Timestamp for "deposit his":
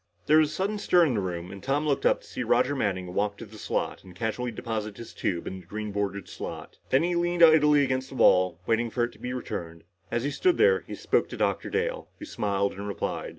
4.49-5.13